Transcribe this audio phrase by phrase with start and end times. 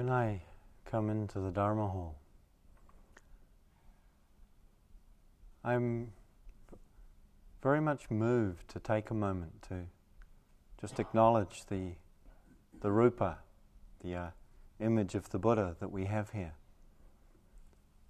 [0.00, 0.40] When I
[0.86, 2.16] come into the Dharma hall,
[5.62, 6.12] I'm
[7.62, 9.80] very much moved to take a moment to
[10.80, 11.96] just acknowledge the,
[12.80, 13.40] the rupa,
[14.02, 14.30] the uh,
[14.80, 16.54] image of the Buddha that we have here.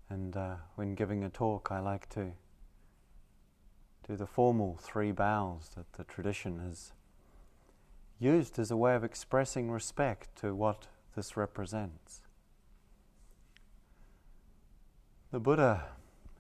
[0.08, 2.34] And uh, when giving a talk, I like to
[4.06, 6.92] do the formal three bows that the tradition has
[8.20, 12.22] used as a way of expressing respect to what this represents.
[15.32, 15.84] The Buddha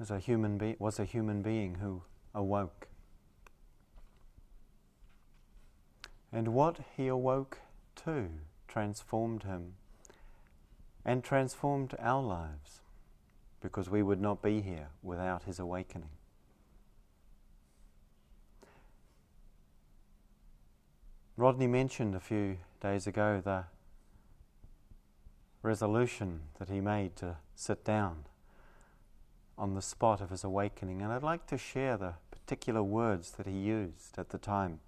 [0.00, 2.02] is a human be- was a human being who
[2.34, 2.88] awoke.
[6.32, 7.58] And what he awoke
[8.04, 8.28] to
[8.66, 9.74] transformed him
[11.04, 12.80] and transformed our lives
[13.60, 16.10] because we would not be here without his awakening.
[21.36, 23.64] Rodney mentioned a few days ago the
[25.62, 28.24] resolution that he made to sit down
[29.58, 33.46] on the spot of his awakening, and I'd like to share the particular words that
[33.46, 34.80] he used at the time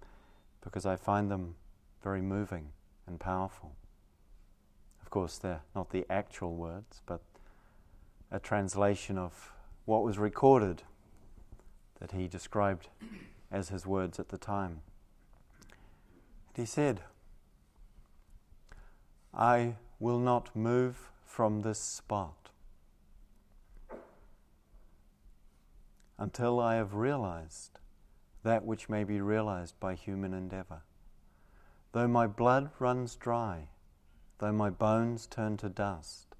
[0.61, 1.55] because I find them
[2.03, 2.69] very moving
[3.05, 3.75] and powerful.
[5.01, 7.21] Of course, they're not the actual words, but
[8.31, 9.53] a translation of
[9.85, 10.81] what was recorded
[11.99, 12.89] that he described
[13.51, 14.81] as his words at the time.
[16.47, 17.01] And he said,
[19.33, 22.49] I will not move from this spot
[26.19, 27.79] until I have realized
[28.43, 30.81] that which may be realized by human endeavor.
[31.93, 33.69] Though my blood runs dry,
[34.39, 36.35] though my bones turn to dust,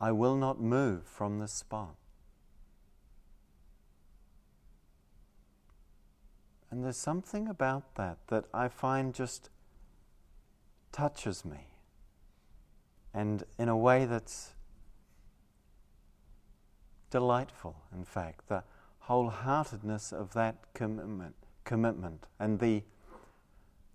[0.00, 1.96] I will not move from this spot.
[6.70, 9.50] And there's something about that that I find just
[10.90, 11.73] touches me
[13.14, 14.50] and in a way that's
[17.10, 18.64] delightful, in fact, the
[19.08, 22.82] wholeheartedness of that commitment, commitment and the,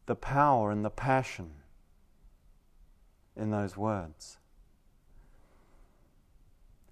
[0.06, 1.52] the power and the passion
[3.36, 4.38] in those words.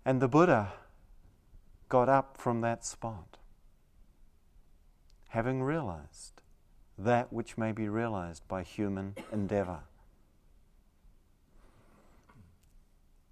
[0.03, 0.73] And the Buddha
[1.89, 3.37] got up from that spot,
[5.29, 6.41] having realized
[6.97, 9.81] that which may be realized by human endeavor.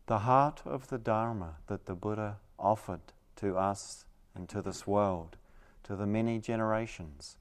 [0.08, 4.06] The heart of the Dharma that the Buddha offered to us
[4.36, 5.38] and to this world,
[5.84, 7.38] to the many generations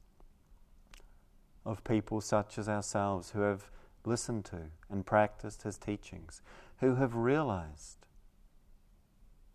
[1.65, 3.71] of people such as ourselves who have
[4.05, 6.43] listened to and practiced his teachings,
[6.79, 7.97] who have realized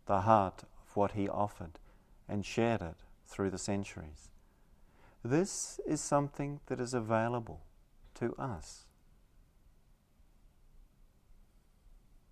[0.05, 1.79] the heart of what he offered
[2.27, 4.29] and shared it through the centuries.
[5.23, 7.61] This is something that is available
[8.15, 8.85] to us.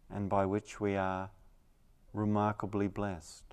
[0.09, 1.29] And by which we are
[2.13, 3.43] remarkably blessed.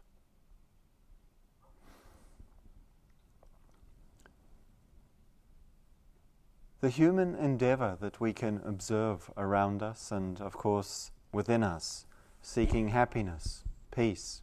[6.81, 12.05] The human endeavour that we can observe around us and, of course, within us,
[12.43, 14.43] seeking happiness, peace,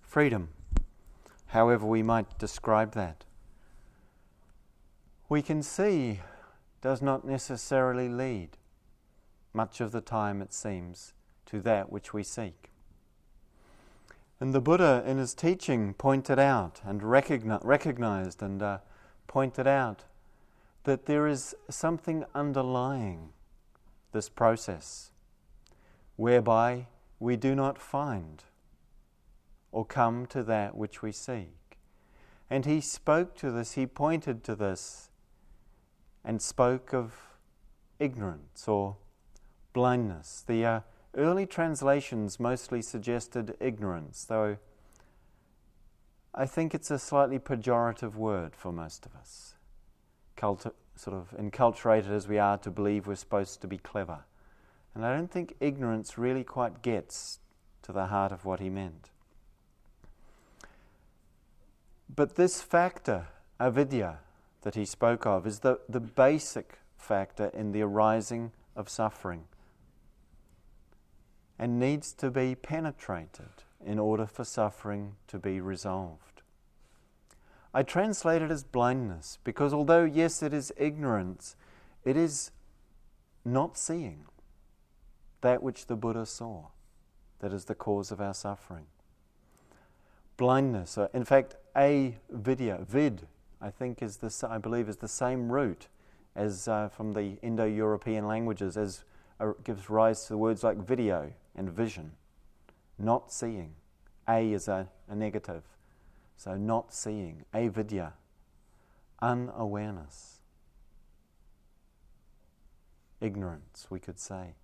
[0.00, 0.50] freedom,
[1.46, 3.24] however we might describe that,
[5.28, 6.20] we can see
[6.82, 8.58] does not necessarily lead,
[9.52, 11.14] much of the time it seems,
[11.52, 12.70] to that which we seek.
[14.40, 18.78] And the Buddha, in his teaching, pointed out and recogni- recognized and uh,
[19.26, 20.04] pointed out
[20.84, 23.34] that there is something underlying
[24.12, 25.10] this process
[26.16, 26.86] whereby
[27.20, 28.44] we do not find
[29.72, 31.76] or come to that which we seek.
[32.48, 35.10] And he spoke to this, he pointed to this,
[36.24, 37.12] and spoke of
[37.98, 38.96] ignorance or
[39.74, 40.80] blindness, the, uh,
[41.14, 44.56] Early translations mostly suggested ignorance, though
[46.34, 49.54] I think it's a slightly pejorative word for most of us.
[50.40, 54.24] Sort of enculturated as we are to believe we're supposed to be clever.
[54.94, 57.40] And I don't think ignorance really quite gets
[57.82, 59.10] to the heart of what he meant.
[62.14, 64.18] But this factor, avidya,
[64.62, 69.44] that he spoke of, is the, the basic factor in the arising of suffering
[71.58, 76.42] and needs to be penetrated in order for suffering to be resolved.
[77.74, 81.56] I translate it as blindness because although, yes, it is ignorance,
[82.04, 82.50] it is
[83.44, 84.24] not seeing
[85.40, 86.66] that which the Buddha saw
[87.40, 88.86] that is the cause of our suffering.
[90.36, 93.26] Blindness, in fact, a vidya, vid,
[93.60, 95.88] I think is the, I believe is the same root
[96.34, 99.04] as uh, from the Indo-European languages as
[99.40, 102.12] uh, gives rise to words like video and vision.
[102.98, 103.74] Not seeing.
[104.28, 105.62] A is a, a negative.
[106.36, 107.44] So not seeing.
[107.52, 108.14] Avidya.
[109.20, 110.40] Unawareness.
[113.20, 114.54] Ignorance, we could say.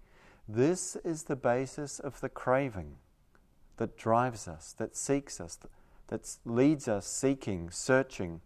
[0.49, 2.97] This is the basis of the craving
[3.77, 5.59] that drives us, that seeks us,
[6.09, 8.41] that leads us seeking, searching,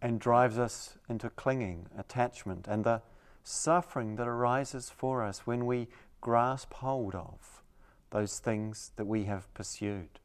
[0.00, 3.02] and drives us into clinging, attachment, and the
[3.46, 5.86] suffering that arises for us when we
[6.20, 7.62] grasp hold of
[8.10, 10.18] those things that we have pursued.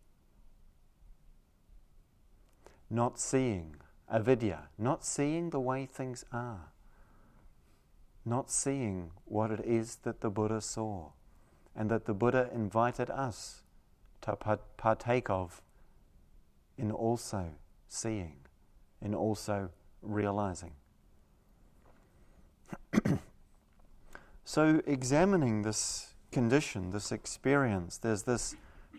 [2.90, 3.76] Not seeing,
[4.10, 6.72] avidya, not seeing the way things are,
[8.26, 11.12] not seeing what it is that the Buddha saw
[11.76, 13.62] and that the Buddha invited us
[14.22, 14.36] to
[14.78, 15.62] partake of
[16.78, 17.52] in also
[17.88, 18.36] seeing,
[19.02, 19.70] in also
[20.02, 20.74] realizing.
[24.52, 28.54] So, examining this condition, this experience, there's this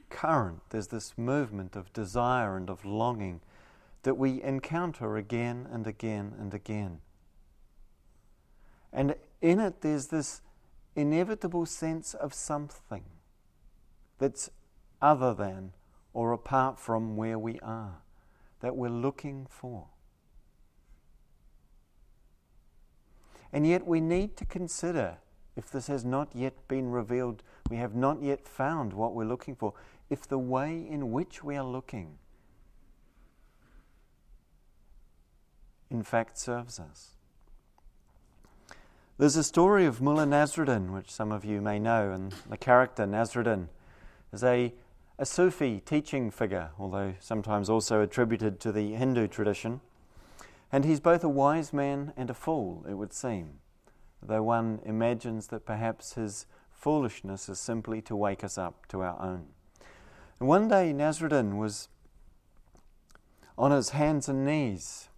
[0.08, 3.43] current, there's this movement of desire and of longing
[4.02, 7.00] that we encounter again and again and again.
[8.94, 10.40] And in it, there's this
[10.96, 13.04] inevitable sense of something
[14.16, 14.49] that's
[15.02, 15.72] other than
[16.14, 17.99] or apart from where we are,
[18.60, 19.88] that we're looking for.
[23.52, 25.19] And yet we need to consider
[25.56, 29.54] if this has not yet been revealed, we have not yet found what we're looking
[29.54, 29.75] for,
[30.10, 32.19] if the way in which we are looking
[35.93, 37.10] in fact serves us.
[39.19, 43.06] There's a story of Mullah Nasruddin, which some of you may know, and the character
[43.06, 43.69] Nasruddin
[44.32, 44.72] is a,
[45.19, 49.81] a Sufi teaching figure, although sometimes also attributed to the Hindu tradition.
[50.72, 53.58] And he's both a wise man and a fool, it would seem,
[54.23, 59.21] though one imagines that perhaps his foolishness is simply to wake us up to our
[59.21, 59.47] own.
[60.39, 61.89] And one day Nasruddin was
[63.57, 65.09] on his hands and knees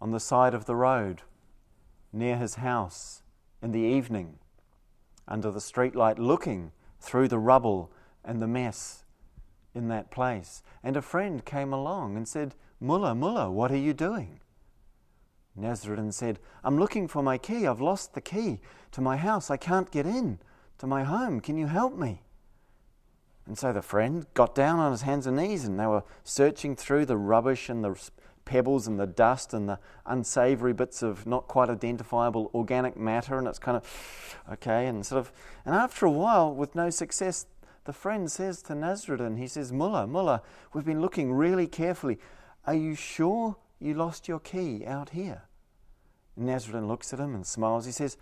[0.00, 1.22] on the side of the road
[2.12, 3.22] near his house
[3.62, 4.38] in the evening
[5.26, 7.90] under the streetlight looking through the rubble
[8.24, 9.04] and the mess
[9.74, 10.62] in that place.
[10.82, 14.40] And a friend came along and said, Mullah, Mullah, what are you doing?
[15.58, 17.66] Nasruddin said, I'm looking for my key.
[17.66, 18.60] I've lost the key
[18.92, 19.50] to my house.
[19.50, 20.38] I can't get in
[20.78, 21.40] to my home.
[21.40, 22.22] Can you help me?
[23.46, 26.76] And so the friend got down on his hands and knees and they were searching
[26.76, 28.10] through the rubbish and the
[28.44, 33.46] pebbles and the dust and the unsavory bits of not quite identifiable organic matter, and
[33.46, 35.32] it's kind of okay, and sort of,
[35.64, 37.46] and after a while, with no success,
[37.84, 40.42] the friend says to Nasruddin, he says, Mullah, Mullah,
[40.72, 42.18] we've been looking really carefully.
[42.66, 45.42] Are you sure you lost your key out here?
[46.38, 47.86] Nasruddin looks at him and smiles.
[47.86, 48.16] He says,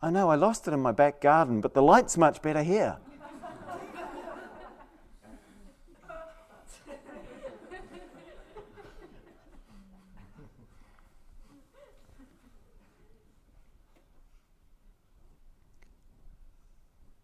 [0.00, 2.98] I know, I lost it in my back garden, but the light's much better here.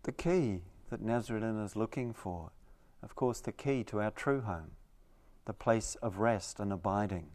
[0.02, 0.60] the key
[0.90, 2.50] that Nasruddin is looking for,
[3.02, 4.72] of course, the key to our true home,
[5.46, 7.28] the place of rest and abiding,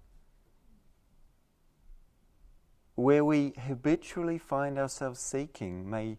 [2.99, 6.17] where we habitually find ourselves seeking may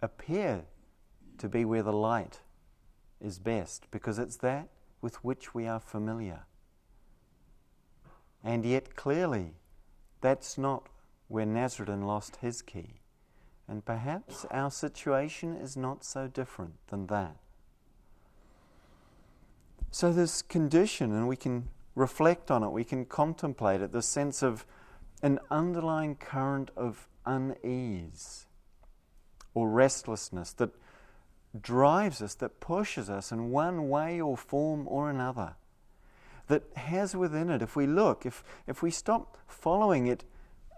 [0.00, 0.64] appear
[1.38, 2.40] to be where the light
[3.20, 4.68] is best, because it's that
[5.00, 6.40] with which we are familiar.
[8.42, 9.54] And yet, clearly,
[10.20, 10.88] that's not
[11.28, 13.00] where Nasruddin lost his key.
[13.68, 17.36] And perhaps our situation is not so different than that.
[19.92, 24.42] So, this condition, and we can reflect on it, we can contemplate it, the sense
[24.42, 24.66] of
[25.22, 28.46] an underlying current of unease
[29.54, 30.70] or restlessness that
[31.60, 35.54] drives us, that pushes us in one way or form or another,
[36.48, 40.24] that has within it, if we look, if, if we stop following it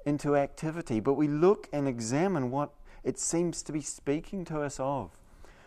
[0.04, 2.70] into activity, but we look and examine what
[3.02, 5.18] it seems to be speaking to us of.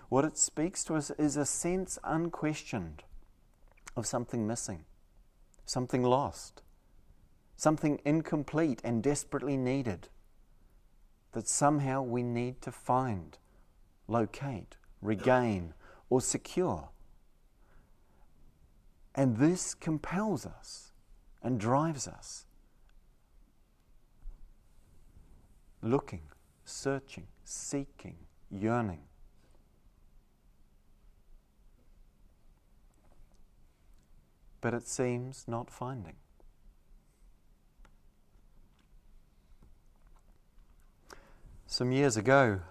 [0.10, 3.04] What it speaks to us is a sense unquestioned
[3.96, 4.86] of something missing,
[5.66, 6.62] something lost,
[7.58, 10.08] something incomplete and desperately needed
[11.34, 13.38] that somehow we need to find,
[14.08, 15.74] locate, regain,
[16.10, 16.90] or secure.
[19.14, 20.92] And this compels us
[21.42, 22.46] and drives us
[25.82, 26.22] looking,
[26.64, 28.18] searching, seeking,
[28.52, 29.02] yearning.
[34.62, 36.16] But it seems not finding.
[41.70, 42.62] Some years ago,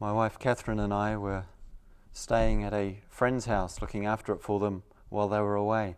[0.00, 1.44] my wife Catherine and I were
[2.14, 5.96] staying at a friend's house looking after it for them while they were away.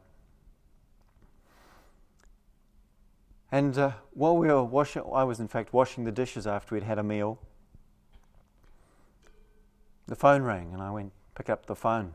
[3.53, 6.83] And uh, while we were washing, I was in fact washing the dishes after we'd
[6.83, 7.39] had a meal.
[10.09, 12.15] The phone rang, and I went pick up the phone.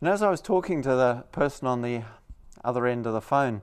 [0.00, 2.04] And as I was talking to the person on the
[2.64, 3.62] other end of the phone,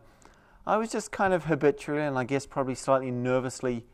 [0.65, 3.85] I was just kind of habitually, and I guess probably slightly nervously,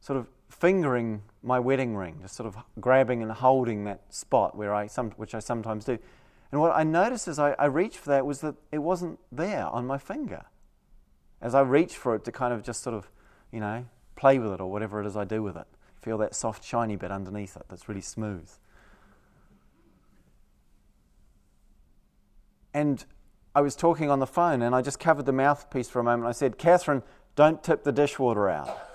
[0.00, 4.74] sort of fingering my wedding ring, just sort of grabbing and holding that spot where
[4.74, 5.98] I, some, which I sometimes do.
[6.50, 9.66] And what I noticed as I, I reached for that was that it wasn't there
[9.66, 10.44] on my finger.
[11.40, 13.10] As I reached for it to kind of just sort of,
[13.52, 13.84] you know,
[14.16, 15.66] play with it or whatever it is I do with it,
[16.00, 18.50] feel that soft, shiny bit underneath it that's really smooth.
[22.74, 23.04] And
[23.54, 26.28] I was talking on the phone and I just covered the mouthpiece for a moment.
[26.28, 27.02] I said, Catherine,
[27.36, 28.87] don't tip the dishwater out.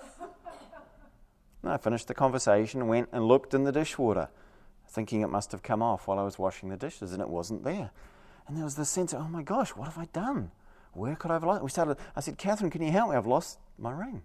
[1.64, 4.30] And I finished the conversation went and looked in the dishwater,
[4.88, 7.64] thinking it must have come off while I was washing the dishes, and it wasn't
[7.64, 7.92] there.
[8.48, 10.52] And there was this sense of, oh my gosh, what have I done?
[10.92, 11.62] Where could I have lost?
[11.62, 11.64] it?
[11.64, 11.98] We started.
[12.16, 13.16] I said, Catherine, can you help me?
[13.16, 14.22] I've lost my ring.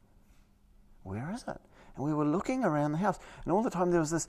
[1.03, 1.61] Where is it?
[1.97, 4.29] And we were looking around the house, and all the time there was this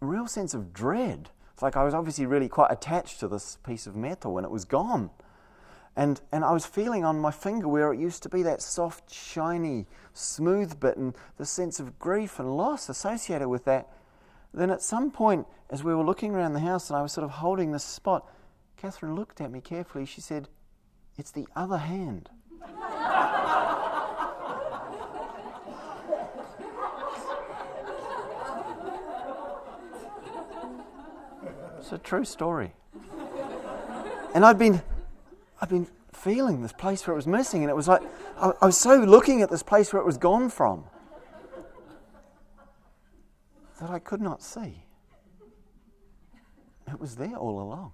[0.00, 3.86] real sense of dread it's like I was obviously really quite attached to this piece
[3.86, 5.10] of metal and it was gone.
[5.96, 9.12] And, and I was feeling on my finger where it used to be that soft,
[9.12, 13.88] shiny, smooth bit, and the sense of grief and loss associated with that.
[14.54, 17.24] Then at some point, as we were looking around the house and I was sort
[17.24, 18.28] of holding this spot,
[18.76, 20.06] Catherine looked at me carefully.
[20.06, 20.48] She said,
[21.18, 22.30] It's the other hand.
[31.78, 32.72] It's a true story.
[34.32, 34.80] And I'd been,
[35.60, 38.02] I'd been feeling this place where it was missing, and it was like
[38.36, 40.84] I, I was so looking at this place where it was gone from
[43.80, 44.84] that I could not see.
[46.86, 47.92] It was there all along.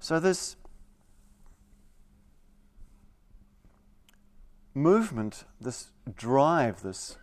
[0.00, 0.56] So, this
[4.74, 7.16] movement, this drive, this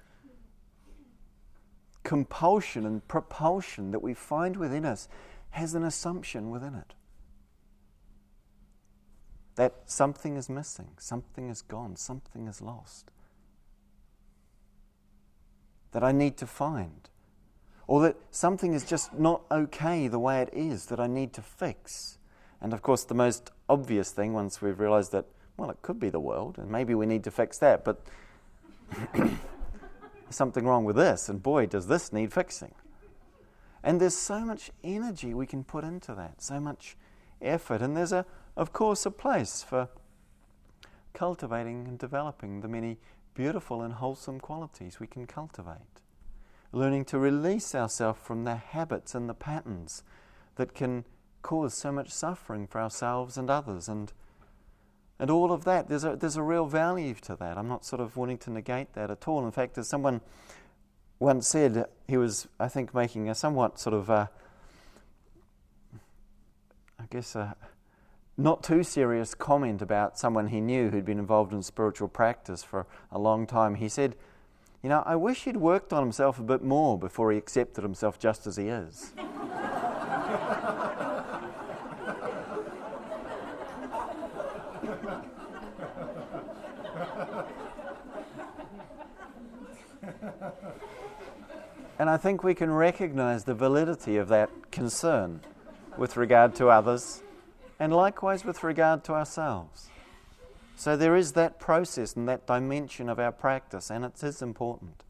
[2.04, 5.08] compulsion and propulsion that we find within us
[5.52, 6.94] has an assumption within it
[9.56, 13.12] that something is missing, something is gone, something is lost.
[15.92, 17.10] That I need to find.
[17.86, 21.42] Or that something is just not okay the way it is, that I need to
[21.42, 22.18] fix.
[22.62, 25.26] And of course, the most obvious thing, once we've realized that
[25.58, 28.02] well, it could be the world, and maybe we need to fix that, but
[30.32, 32.74] something wrong with this, and boy, does this need fixing.
[33.84, 36.96] And there's so much energy we can put into that, so much
[37.42, 39.90] effort, and there's, a, of course, a place for
[41.14, 42.98] cultivating and developing the many
[43.34, 46.02] beautiful and wholesome qualities we can cultivate.
[46.72, 50.04] Learning to release ourselves from the habits and the patterns
[50.56, 51.06] that can
[51.42, 54.14] cause so much suffering for ourselves and others, and
[55.22, 55.88] and all of that.
[55.88, 57.56] There's a, there's a real value to that.
[57.58, 59.46] I'm not sort of wanting to negate that at all.
[59.46, 60.20] In fact, as someone
[61.20, 64.26] once said, he was, I think, making a somewhat sort of, uh,
[67.00, 67.56] I guess, a
[68.36, 72.88] not too serious comment about someone he knew who'd been involved in spiritual practice for
[73.12, 73.76] a long time.
[73.76, 74.16] He said,
[74.82, 78.18] You know, I wish he'd worked on himself a bit more before he accepted himself
[78.18, 79.14] just as he is.
[92.02, 95.40] And I think we can recognize the validity of that concern
[96.00, 97.22] with regard to others
[97.80, 99.88] and likewise with regard to ourselves.
[100.76, 105.04] So there is that process and that dimension of our practice, and it is important.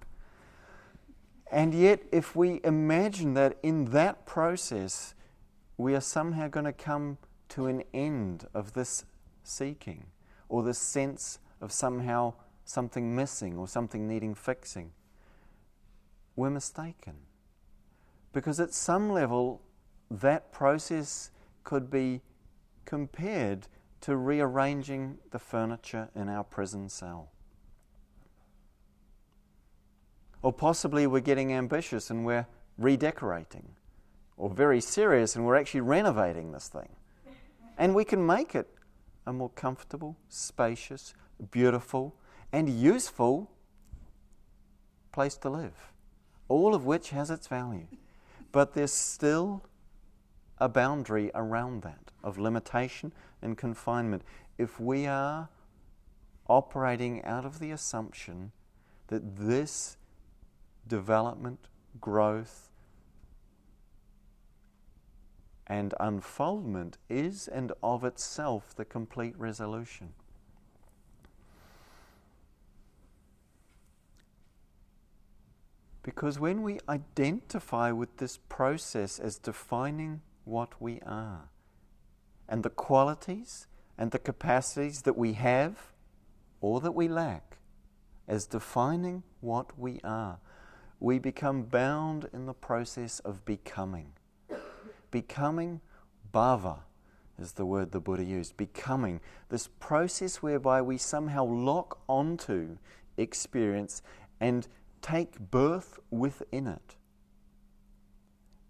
[1.49, 5.13] And yet, if we imagine that in that process
[5.77, 7.19] we are somehow going to come
[7.51, 9.05] to an end of this
[9.45, 10.07] seeking
[10.49, 12.33] or this sense of somehow
[12.65, 14.91] something missing or something needing fixing,
[16.35, 17.15] we're mistaken.
[18.33, 19.61] Because at some level,
[20.09, 21.31] that process
[21.63, 22.21] could be
[22.85, 23.67] compared
[24.01, 27.29] to rearranging the furniture in our prison cell.
[30.41, 32.47] Or possibly we're getting ambitious and we're
[32.77, 33.75] redecorating,
[34.37, 36.89] or very serious and we're actually renovating this thing.
[37.77, 38.67] And we can make it
[39.27, 41.13] a more comfortable, spacious,
[41.51, 42.15] beautiful,
[42.51, 43.51] and useful
[45.11, 45.90] place to live
[46.51, 47.87] all of which has its value.
[48.51, 49.63] But there's still
[50.57, 54.21] a boundary around that of limitation and confinement.
[54.57, 55.47] If we are
[56.49, 58.51] operating out of the assumption
[59.07, 59.95] that this
[60.85, 61.69] development,
[62.01, 62.69] growth,
[65.65, 70.11] and unfoldment is and of itself the complete resolution.
[76.03, 81.49] Because when we identify with this process as defining what we are,
[82.49, 83.67] and the qualities
[83.97, 85.93] and the capacities that we have
[86.59, 87.57] or that we lack
[88.27, 90.39] as defining what we are,
[90.99, 94.11] we become bound in the process of becoming.
[95.11, 95.81] Becoming
[96.33, 96.79] bhava
[97.39, 98.55] is the word the Buddha used.
[98.57, 102.77] Becoming, this process whereby we somehow lock onto
[103.17, 104.01] experience
[104.39, 104.67] and
[105.01, 106.95] take birth within it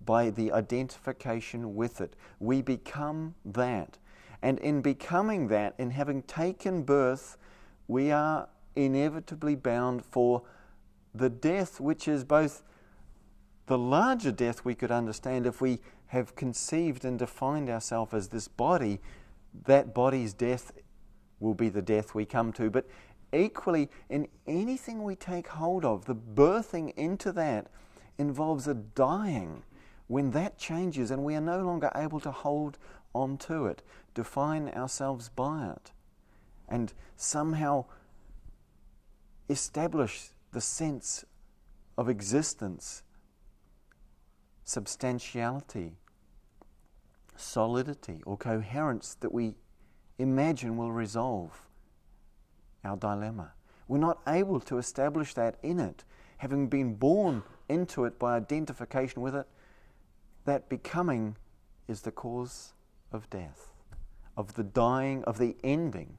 [0.05, 2.15] by the identification with it.
[2.39, 3.97] We become that.
[4.41, 7.37] And in becoming that, in having taken birth,
[7.87, 10.43] we are inevitably bound for
[11.13, 12.63] the death, which is both
[13.67, 18.47] the larger death we could understand if we have conceived and defined ourselves as this
[18.47, 18.99] body,
[19.65, 20.71] that body's death
[21.39, 22.69] will be the death we come to.
[22.69, 22.87] But
[23.33, 27.67] equally, in anything we take hold of, the birthing into that
[28.17, 29.63] involves a dying
[30.07, 32.77] when that changes and we are no longer able to hold
[33.13, 33.81] on to it,
[34.13, 35.91] define ourselves by it,
[36.67, 37.85] and somehow
[39.49, 41.23] establish the sense
[41.97, 43.03] of existence,
[44.65, 45.93] substantiality,
[47.37, 49.53] solidity, or coherence that we
[50.19, 51.67] imagine will resolve
[52.83, 53.53] our dilemma.
[53.87, 56.03] We're not able to establish that in it,
[56.37, 59.47] having been born into it by identification with it.
[60.45, 61.35] That becoming
[61.87, 62.73] is the cause
[63.11, 63.69] of death,
[64.37, 66.17] of the dying, of the ending.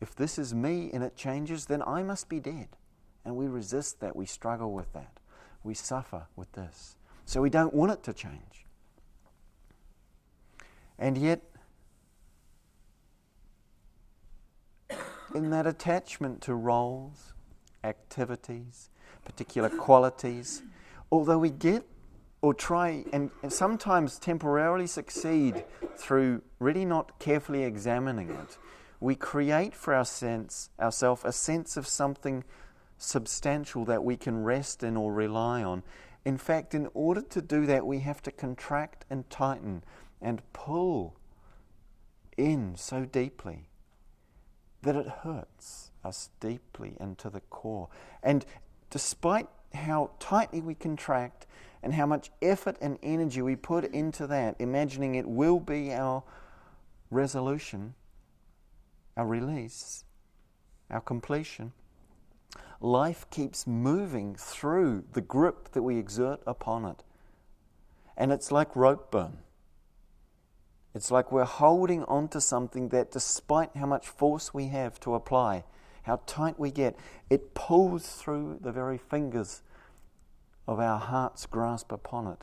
[0.00, 2.68] If this is me and it changes, then I must be dead.
[3.24, 4.14] And we resist that.
[4.14, 5.18] We struggle with that.
[5.64, 6.96] We suffer with this.
[7.24, 8.64] So we don't want it to change.
[10.98, 11.42] And yet,
[15.34, 17.32] in that attachment to roles,
[17.84, 18.90] activities,
[19.24, 20.62] particular qualities,
[21.10, 21.84] although we get
[22.40, 25.64] or try and, and, sometimes temporarily succeed
[25.96, 28.56] through really not carefully examining it,
[29.00, 32.44] we create for our sense, ourselves a sense of something
[32.96, 35.82] substantial that we can rest in or rely on.
[36.24, 39.82] In fact, in order to do that, we have to contract and tighten
[40.20, 41.16] and pull
[42.36, 43.68] in so deeply
[44.82, 47.88] that it hurts us deeply and to the core.
[48.22, 48.44] And
[48.90, 51.46] despite how tightly we contract
[51.82, 56.22] and how much effort and energy we put into that, imagining it will be our
[57.10, 57.94] resolution,
[59.16, 60.04] our release,
[60.90, 61.72] our completion,
[62.80, 67.04] life keeps moving through the grip that we exert upon it.
[68.16, 69.38] And it's like rope burn.
[70.98, 75.14] It's like we're holding on to something that, despite how much force we have to
[75.14, 75.62] apply,
[76.02, 76.96] how tight we get,
[77.30, 79.62] it pulls through the very fingers
[80.66, 82.42] of our heart's grasp upon it.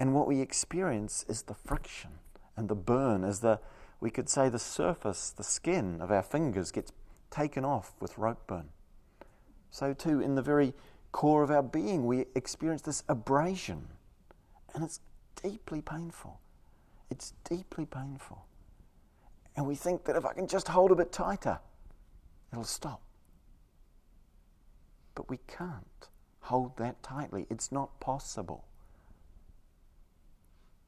[0.00, 2.18] And what we experience is the friction
[2.56, 3.60] and the burn, as the,
[4.00, 6.90] we could say, the surface, the skin of our fingers gets
[7.30, 8.70] taken off with rope burn.
[9.70, 10.74] So, too, in the very
[11.12, 13.86] core of our being, we experience this abrasion,
[14.74, 14.98] and it's
[15.40, 16.40] deeply painful.
[17.12, 18.46] It's deeply painful.
[19.54, 21.58] And we think that if I can just hold a bit tighter,
[22.50, 23.02] it'll stop.
[25.14, 26.08] But we can't
[26.40, 27.46] hold that tightly.
[27.50, 28.64] It's not possible.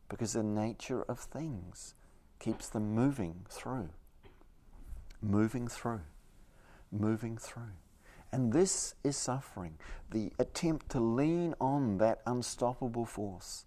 [0.08, 1.94] Because the nature of things
[2.38, 3.90] keeps them moving through,
[5.20, 6.06] moving through,
[6.90, 7.76] moving through.
[8.32, 9.76] And this is suffering,
[10.10, 13.66] the attempt to lean on that unstoppable force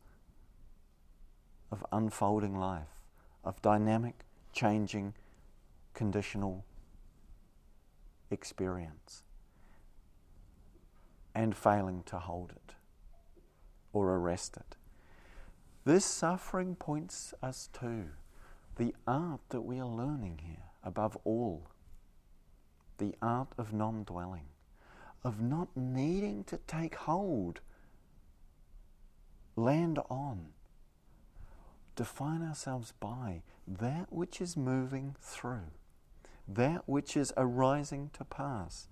[1.72, 2.88] of unfolding life,
[3.44, 5.14] of dynamic, changing,
[5.94, 6.66] conditional
[8.32, 9.24] experience,
[11.36, 12.74] and failing to hold it
[13.94, 14.76] or arrest it.
[15.86, 18.06] This suffering points us to
[18.76, 21.68] the art that we are learning here, above all
[22.98, 24.48] the art of non dwelling
[25.24, 27.60] of not needing to take hold,
[29.56, 30.48] land on,
[31.98, 35.72] define ourselves by that which is moving through,
[36.48, 38.88] that which is arising to pass.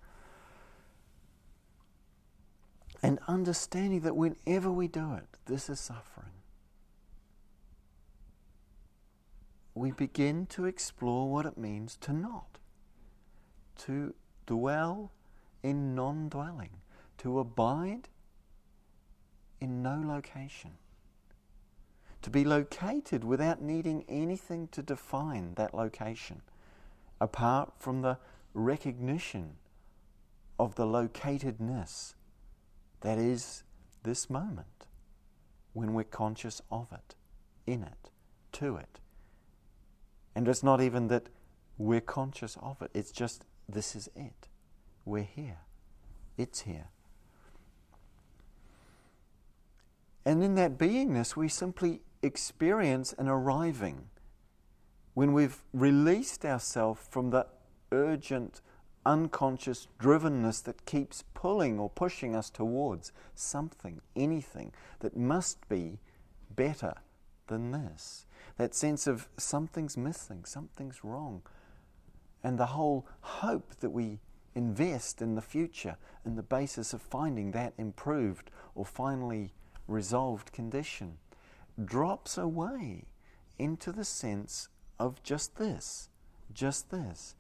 [3.02, 6.32] And understanding that whenever we do it, this is suffering.
[9.76, 12.58] we begin to explore what it means to not,
[13.78, 14.16] to
[14.48, 15.12] dwell
[15.62, 16.78] in non dwelling,
[17.18, 18.08] to abide
[19.60, 20.72] in no location,
[22.26, 26.42] to be located without needing anything to define that location,
[27.22, 28.18] apart from the
[28.56, 29.58] recognition
[30.58, 32.16] of the locatedness
[33.02, 33.62] that is
[34.02, 34.88] this moment
[35.74, 37.14] when we're conscious of it,
[37.68, 38.10] in it,
[38.54, 39.00] to it.
[40.34, 41.30] And it's not even that
[41.78, 44.48] we're conscious of it, it's just this is it.
[45.06, 45.60] We're here.
[46.40, 46.88] It's here.
[50.26, 54.10] And in that beingness, we simply experience an arriving
[55.14, 57.48] when we've released ourselves from the
[57.92, 58.62] urgent,
[59.06, 66.00] unconscious drivenness that keeps pulling or pushing us towards something, anything that must be
[66.54, 66.96] better
[67.48, 68.26] than this.
[68.58, 71.44] That sense of something's missing, something's wrong.
[72.44, 74.20] And the whole hope that we
[74.56, 79.54] invest in the future in the basis of finding that improved or finally
[79.88, 81.18] resolved condition
[81.84, 83.06] drops away
[83.58, 86.10] into the sense of just this,
[86.54, 87.36] just this.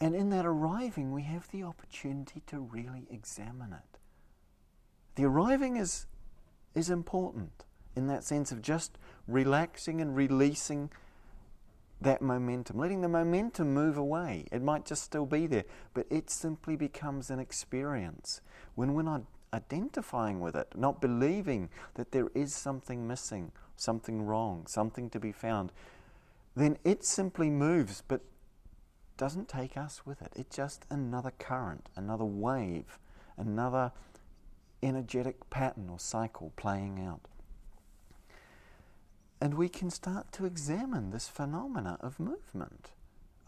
[0.00, 3.98] And in that arriving, we have the opportunity to really examine it.
[5.14, 6.06] The arriving is,
[6.74, 10.90] is important in that sense of just relaxing and releasing
[12.00, 14.46] that momentum, letting the momentum move away.
[14.50, 18.40] It might just still be there, but it simply becomes an experience.
[18.74, 24.66] When we're not identifying with it, not believing that there is something missing, something wrong,
[24.66, 25.72] something to be found,
[26.54, 28.22] then it simply moves, but
[29.16, 30.32] doesn't take us with it.
[30.34, 32.98] It's just another current, another wave,
[33.36, 33.92] another
[34.82, 37.20] energetic pattern or cycle playing out.
[39.40, 42.90] And we can start to examine this phenomena of movement,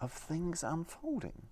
[0.01, 1.45] of things unfolding.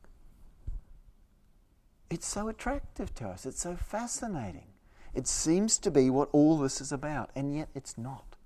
[2.12, 4.66] It's so attractive to us, it's so fascinating.
[5.14, 8.36] It seems to be what all this is about, and yet it's not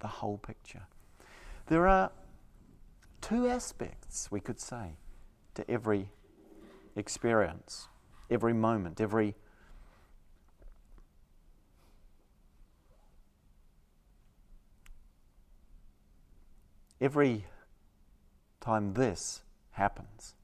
[0.00, 0.82] the whole picture.
[1.68, 2.12] There are
[3.22, 4.98] two aspects, we could say,
[5.54, 6.10] to every
[6.94, 7.88] experience,
[8.30, 9.34] every moment, every
[17.00, 17.46] every
[18.60, 20.34] time this happens.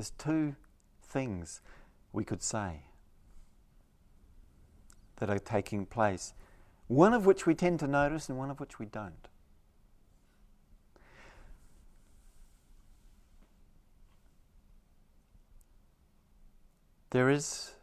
[0.00, 0.56] There's two
[1.02, 1.60] things
[2.10, 2.84] we could say
[5.16, 6.32] that are taking place,
[6.86, 9.28] one of which we tend to notice and one of which we don't.
[17.10, 17.74] There is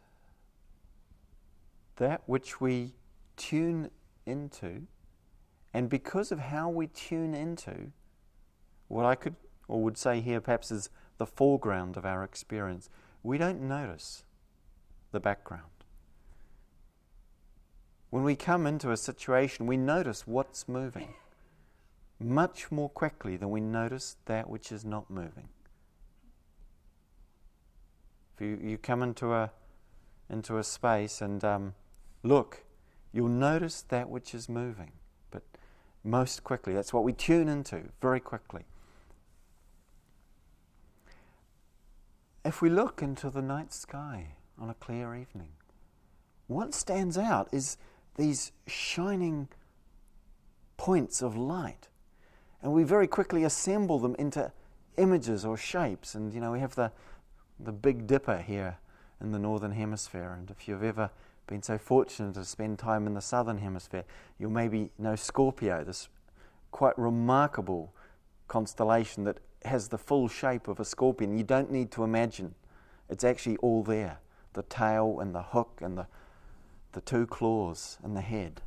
[1.98, 2.94] that which we
[3.36, 3.92] tune
[4.26, 4.88] into,
[5.72, 7.92] and because of how we tune into,
[8.88, 9.36] what I could
[9.68, 12.88] or would say here perhaps is the foreground of our experience,
[13.22, 14.24] we don't notice
[15.12, 15.64] the background.
[18.10, 21.14] When we come into a situation, we notice what's moving
[22.20, 25.48] much more quickly than we notice that which is not moving.
[28.34, 29.50] If you, you come into a,
[30.30, 31.74] into a space and um,
[32.22, 32.64] look,
[33.12, 34.92] you'll notice that which is moving,
[35.30, 35.42] but
[36.02, 36.72] most quickly.
[36.72, 38.64] That's what we tune into very quickly.
[42.44, 45.50] If we look into the night sky on a clear evening,
[46.46, 47.76] what stands out is
[48.16, 49.48] these shining
[50.76, 51.88] points of light.
[52.62, 54.50] And we very quickly assemble them into
[54.96, 56.14] images or shapes.
[56.14, 56.90] And, you know, we have the,
[57.60, 58.78] the Big Dipper here
[59.20, 60.34] in the Northern Hemisphere.
[60.36, 61.10] And if you've ever
[61.46, 64.04] been so fortunate to spend time in the Southern Hemisphere,
[64.38, 66.08] you'll maybe know Scorpio, this
[66.70, 67.94] quite remarkable
[68.48, 71.36] constellation that has the full shape of a scorpion.
[71.36, 72.54] You don't need to imagine,
[73.08, 74.18] it's actually all there
[74.54, 76.06] the tail and the hook and the,
[76.92, 78.60] the two claws and the head.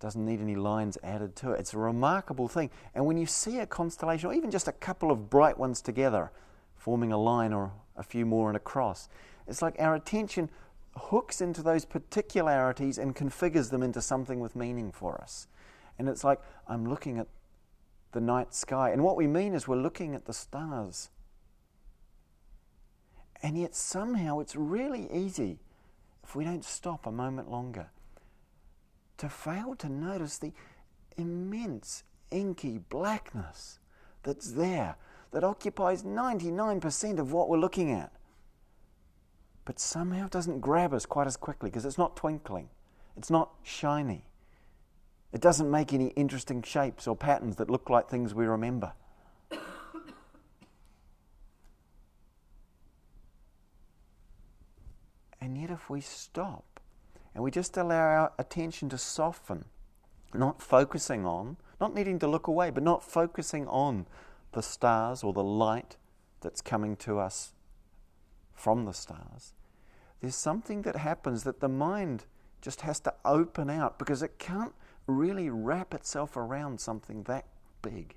[0.00, 1.60] Doesn't need any lines added to it.
[1.60, 2.70] It's a remarkable thing.
[2.94, 6.32] And when you see a constellation, or even just a couple of bright ones together,
[6.76, 9.08] forming a line or a few more in a cross.
[9.46, 10.48] It's like our attention
[10.96, 15.48] hooks into those particularities and configures them into something with meaning for us.
[15.98, 17.26] And it's like I'm looking at
[18.12, 18.90] the night sky.
[18.90, 21.10] And what we mean is we're looking at the stars.
[23.42, 25.58] And yet somehow it's really easy,
[26.24, 27.90] if we don't stop a moment longer,
[29.18, 30.52] to fail to notice the
[31.16, 33.78] immense inky blackness
[34.22, 34.96] that's there
[35.30, 38.12] that occupies 99% of what we're looking at.
[39.64, 42.70] But somehow doesn't grab us quite as quickly because it's not twinkling,
[43.16, 44.24] it's not shiny.
[45.32, 48.92] It doesn't make any interesting shapes or patterns that look like things we remember.
[55.40, 56.80] and yet, if we stop
[57.34, 59.66] and we just allow our attention to soften,
[60.32, 64.06] not focusing on, not needing to look away, but not focusing on
[64.52, 65.96] the stars or the light
[66.40, 67.52] that's coming to us
[68.54, 69.52] from the stars,
[70.20, 72.24] there's something that happens that the mind
[72.60, 74.72] just has to open out because it can't
[75.08, 77.46] really wrap itself around something that
[77.82, 78.14] big.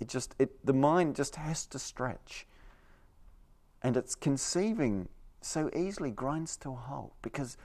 [0.00, 2.46] It just it the mind just has to stretch.
[3.82, 5.08] And its conceiving
[5.40, 7.56] so easily grinds to a halt because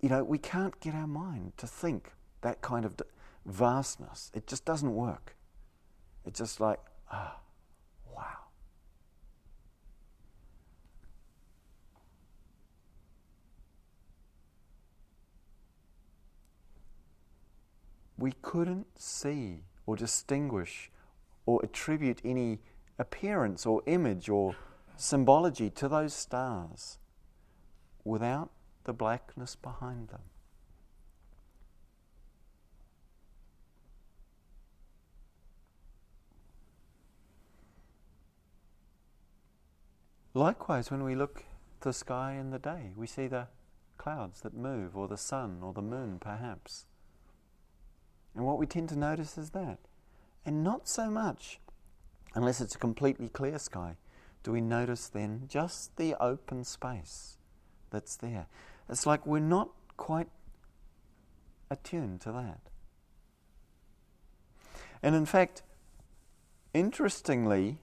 [0.00, 2.96] you know, we can't get our mind to think that kind of
[3.44, 4.30] vastness.
[4.34, 5.36] It just doesn't work.
[6.24, 6.80] It's just like,
[7.12, 7.40] ah, oh,
[18.20, 20.90] we couldn't see or distinguish
[21.46, 22.58] or attribute any
[22.98, 24.54] appearance or image or
[24.96, 26.98] symbology to those stars
[28.04, 28.50] without
[28.84, 30.20] the blackness behind them.
[40.34, 43.48] Likewise, when we look at the sky in the day, we see the
[43.96, 46.86] clouds that move, or the sun, or the moon, perhaps.
[48.40, 49.76] And what we tend to notice is that.
[50.46, 51.60] And not so much,
[52.34, 53.96] unless it's a completely clear sky,
[54.42, 57.36] do we notice then just the open space
[57.90, 58.46] that's there.
[58.88, 60.28] It's like we're not quite
[61.70, 62.60] attuned to that.
[65.02, 65.62] And in fact,
[66.72, 67.76] interestingly,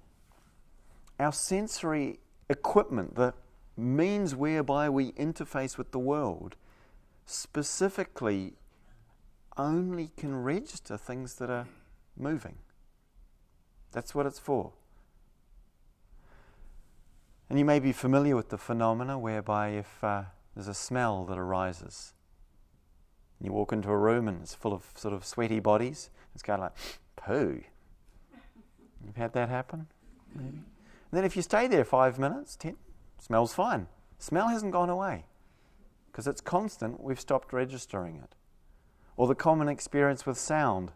[1.19, 2.17] our sensory
[2.49, 3.35] equipment, the
[3.77, 6.55] means whereby we interface with the world,
[7.27, 8.53] specifically
[9.57, 11.67] only can register things that are
[12.15, 12.55] moving.
[13.91, 14.73] That's what it's for.
[17.49, 20.23] And you may be familiar with the phenomena whereby if uh,
[20.55, 22.13] there's a smell that arises,
[23.39, 26.61] you walk into a room and it's full of sort of sweaty bodies, it's kind
[26.61, 27.61] of like poo.
[29.05, 29.87] You've had that happen?
[30.35, 30.47] Maybe.
[30.49, 30.65] And
[31.11, 32.75] then if you stay there five minutes, ten,
[33.19, 33.87] smells fine.
[34.19, 35.25] Smell hasn't gone away
[36.11, 37.01] because it's constant.
[37.01, 38.35] We've stopped registering it.
[39.17, 40.91] Or the common experience with sound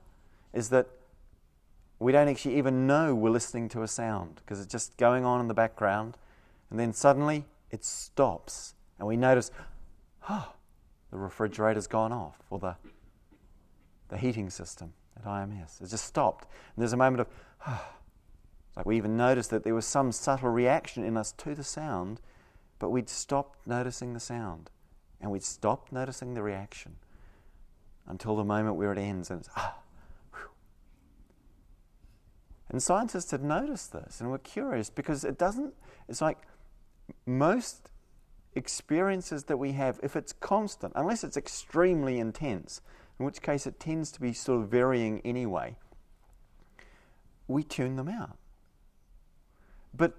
[0.54, 0.88] is that
[2.00, 5.42] we don't actually even know we're listening to a sound because it's just going on
[5.42, 6.18] in the background.
[6.70, 8.76] And then suddenly it stops.
[9.00, 9.52] And we notice,
[10.30, 10.54] oh,
[11.10, 12.76] the refrigerator's gone off or the,
[14.10, 16.46] the heating system at IMS has just stopped.
[16.76, 17.28] And there's a moment of,
[17.68, 17.88] oh,
[18.76, 22.22] like we even noticed that there was some subtle reaction in us to the sound,
[22.78, 24.70] but we'd stopped noticing the sound
[25.20, 26.96] and we'd stopped noticing the reaction
[28.08, 29.78] until the moment where it ends and it's ah.
[32.70, 35.74] And scientists had noticed this and were curious because it doesn't,
[36.08, 36.38] it's like
[37.26, 37.92] most
[38.56, 42.82] experiences that we have, if it's constant, unless it's extremely intense,
[43.20, 45.76] in which case it tends to be sort of varying anyway,
[47.48, 48.38] we tune them out.
[49.94, 50.16] But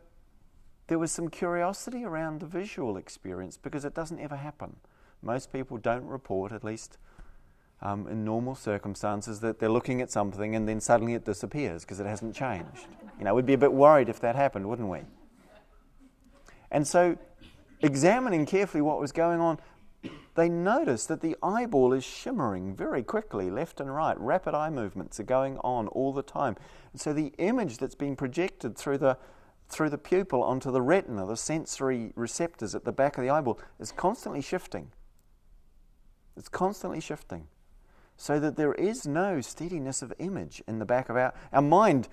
[0.89, 4.77] there was some curiosity around the visual experience because it doesn't ever happen.
[5.23, 6.99] Most people don't report, at least
[7.83, 11.99] um, in normal circumstances that they're looking at something and then suddenly it disappears because
[12.01, 12.87] it hasn't changed.
[13.19, 15.01] You know, we'd be a bit worried if that happened, wouldn't we?
[16.71, 17.19] And so,
[17.81, 19.59] examining carefully what was going on,
[20.35, 24.19] they noticed that the eyeball is shimmering very quickly, left and right.
[24.19, 26.57] Rapid eye movements are going on all the time.
[26.93, 29.19] And so, the image that's being projected through the
[29.69, 33.59] through the pupil onto the retina, the sensory receptors at the back of the eyeball,
[33.79, 34.93] is constantly shifting.
[36.37, 37.49] It's constantly shifting
[38.23, 42.09] so that there is no steadiness of image in the back of our our mind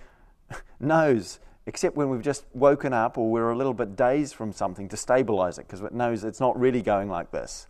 [0.79, 4.89] knows except when we've just woken up or we're a little bit dazed from something
[4.89, 7.67] to stabilize it because it knows it's not really going like this.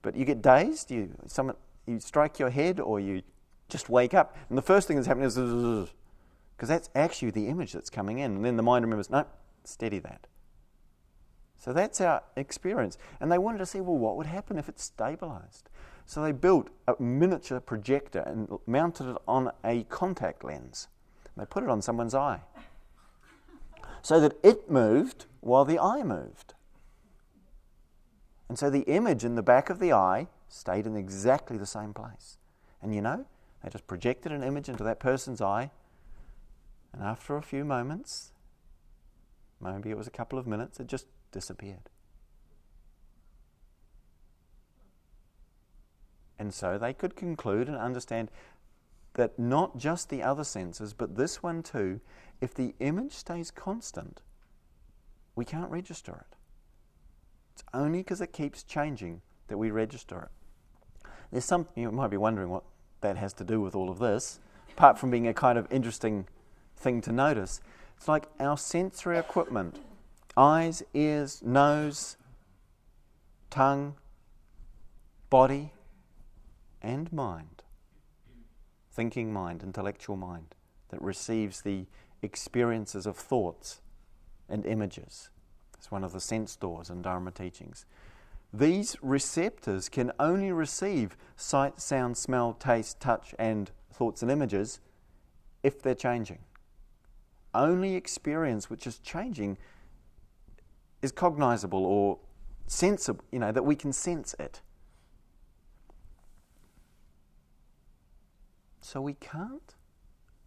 [0.00, 1.54] But you get dazed you some,
[1.86, 3.20] you strike your head or you
[3.68, 5.34] just wake up and the first thing that's happening is
[6.56, 9.26] because that's actually the image that's coming in and then the mind remembers no
[9.64, 10.26] steady that.
[11.58, 12.96] So that's our experience.
[13.20, 15.68] And they wanted to see well what would happen if it's stabilized
[16.06, 20.88] so they built a miniature projector and mounted it on a contact lens.
[21.36, 22.40] They put it on someone's eye
[24.02, 26.54] so that it moved while the eye moved.
[28.48, 31.94] And so the image in the back of the eye stayed in exactly the same
[31.94, 32.36] place.
[32.82, 33.24] And you know,
[33.62, 35.70] they just projected an image into that person's eye,
[36.92, 38.32] and after a few moments,
[39.60, 41.88] maybe it was a couple of minutes, it just disappeared.
[46.38, 48.30] And so they could conclude and understand
[49.14, 52.00] that not just the other senses, but this one too,
[52.40, 54.22] if the image stays constant,
[55.36, 56.36] we can't register it.
[57.54, 61.08] It's only because it keeps changing that we register it.
[61.30, 62.64] There's something you might be wondering what
[63.00, 64.40] that has to do with all of this,
[64.72, 66.26] apart from being a kind of interesting
[66.76, 67.60] thing to notice.
[67.96, 69.78] It's like our sensory equipment
[70.36, 72.16] eyes, ears, nose,
[73.50, 73.94] tongue,
[75.30, 75.72] body,
[76.84, 77.62] and mind.
[78.92, 80.54] Thinking mind, intellectual mind,
[80.90, 81.86] that receives the
[82.22, 83.80] experiences of thoughts
[84.48, 85.30] and images.
[85.76, 87.86] It's one of the sense doors in Dharma teachings.
[88.52, 94.78] These receptors can only receive sight, sound, smell, taste, touch, and thoughts and images
[95.62, 96.38] if they're changing.
[97.52, 99.58] Only experience which is changing
[101.02, 102.18] is cognizable or
[102.66, 104.60] sensible, you know, that we can sense it.
[108.84, 109.74] So we can't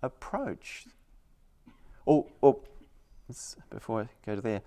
[0.04, 0.86] approach.
[2.06, 2.60] Or, or
[3.72, 4.62] before I go to there.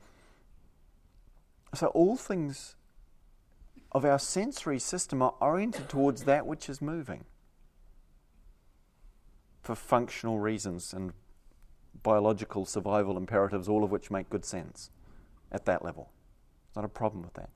[1.75, 2.75] So all things
[3.93, 7.25] of our sensory system are oriented towards that which is moving
[9.63, 11.13] for functional reasons and
[12.03, 14.91] biological survival imperatives, all of which make good sense
[15.53, 16.11] at that level.
[16.67, 17.51] It's not a problem with that.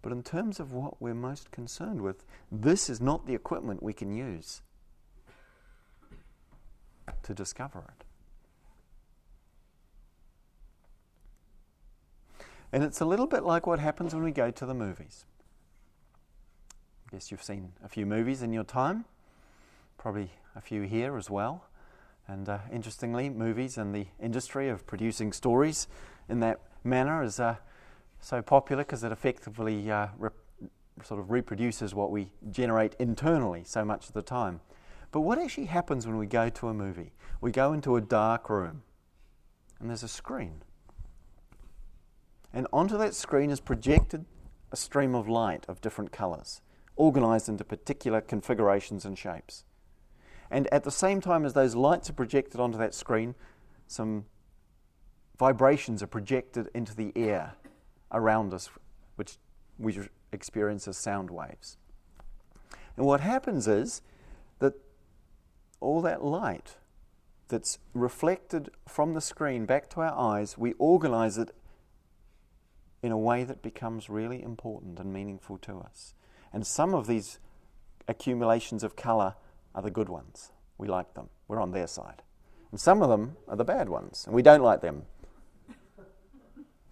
[0.00, 3.92] But in terms of what we're most concerned with, this is not the equipment we
[3.92, 4.62] can use
[7.22, 8.04] to discover it.
[12.72, 15.24] And it's a little bit like what happens when we go to the movies.
[17.08, 19.06] I guess you've seen a few movies in your time,
[19.96, 21.64] probably a few here as well.
[22.26, 25.88] And uh, interestingly, movies and the industry of producing stories
[26.28, 27.56] in that manner is uh,
[28.20, 30.08] so popular because it effectively uh,
[31.02, 34.60] sort of reproduces what we generate internally so much of the time.
[35.10, 37.12] But what actually happens when we go to a movie?
[37.40, 38.82] We go into a dark room
[39.80, 40.62] and there's a screen.
[42.52, 44.24] And onto that screen is projected
[44.72, 46.60] a stream of light of different colours,
[46.96, 49.64] organised into particular configurations and shapes.
[50.50, 53.34] And at the same time as those lights are projected onto that screen,
[53.86, 54.24] some
[55.38, 57.54] vibrations are projected into the air
[58.12, 58.70] around us,
[59.16, 59.36] which
[59.78, 59.98] we
[60.32, 61.76] experience as sound waves.
[62.96, 64.02] And what happens is
[65.80, 66.76] all that light
[67.48, 71.54] that's reflected from the screen back to our eyes, we organize it
[73.02, 76.14] in a way that becomes really important and meaningful to us.
[76.52, 77.38] And some of these
[78.06, 79.34] accumulations of color
[79.74, 80.52] are the good ones.
[80.78, 81.28] We like them.
[81.46, 82.22] We're on their side.
[82.70, 85.04] And some of them are the bad ones, and we don't like them.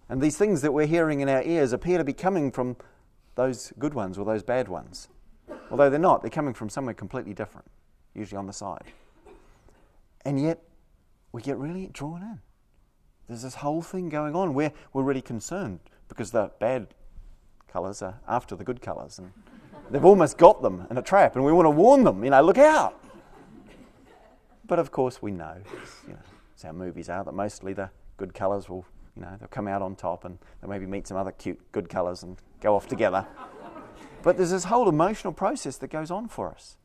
[0.09, 2.77] And these things that we're hearing in our ears appear to be coming from
[3.35, 5.09] those good ones or those bad ones.
[5.69, 7.67] Although they're not, they're coming from somewhere completely different,
[8.17, 8.85] usually on the side.
[10.25, 10.61] And yet,
[11.31, 12.39] we get really drawn in.
[13.27, 16.87] There's this whole thing going on where we're really concerned because the bad
[17.67, 19.19] colours are after the good colours.
[19.19, 19.31] And
[19.91, 22.41] they've almost got them in a trap, and we want to warn them, you know,
[22.41, 22.99] look out.
[24.65, 25.55] But of course, we know,
[26.07, 26.19] you know,
[26.53, 28.85] it's how movies are, that mostly the good colours will
[29.17, 31.89] you know, they'll come out on top and they'll maybe meet some other cute, good
[31.89, 33.25] colours and go off together.
[34.21, 36.77] but there's this whole emotional process that goes on for us.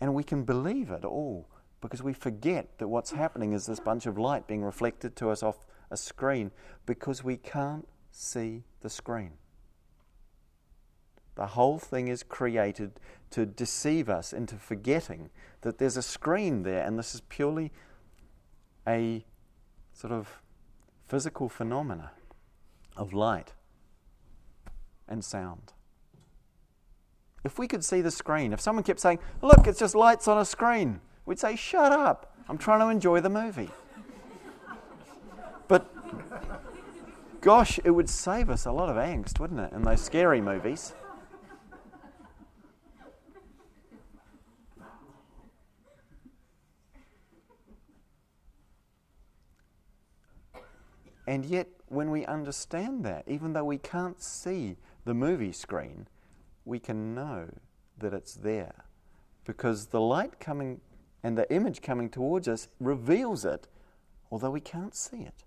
[0.00, 1.48] And we can believe it all
[1.80, 5.42] because we forget that what's happening is this bunch of light being reflected to us
[5.42, 6.50] off a screen
[6.86, 9.32] because we can't see the screen.
[11.36, 15.30] The whole thing is created to deceive us into forgetting
[15.62, 17.72] that there's a screen there and this is purely
[18.86, 19.24] a
[19.92, 20.40] sort of
[21.06, 22.12] physical phenomena
[22.96, 23.54] of light
[25.08, 25.72] and sound.
[27.42, 30.38] If we could see the screen, if someone kept saying, Look, it's just lights on
[30.38, 33.70] a screen, we'd say, Shut up, I'm trying to enjoy the movie.
[35.68, 35.90] but
[37.40, 40.94] gosh, it would save us a lot of angst, wouldn't it, in those scary movies?
[51.26, 56.08] And yet, when we understand that, even though we can't see the movie screen,
[56.64, 57.48] we can know
[57.98, 58.84] that it's there.
[59.44, 60.80] Because the light coming
[61.22, 63.66] and the image coming towards us reveals it,
[64.30, 65.44] although we can't see it.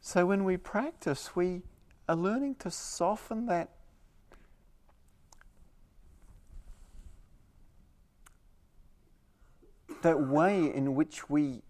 [0.00, 1.62] So when we practice, we
[2.06, 3.70] are learning to soften that
[10.02, 11.62] that way in which we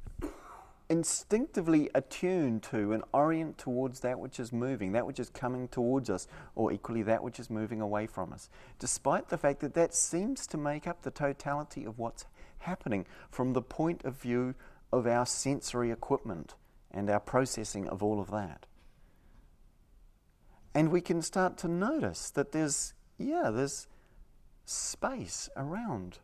[0.89, 6.11] instinctively attune to and orient towards that which is moving, that which is coming towards
[6.11, 9.95] us, or equally that which is moving away from us, despite the fact that that
[9.95, 12.27] seems to make up the totality of what's
[12.59, 14.55] happening from the point of view
[14.93, 16.55] of our sensory equipment
[16.91, 18.67] and our processing of all of that.
[20.75, 23.87] And we can start to notice that there's, yeah, there's
[24.65, 26.19] space around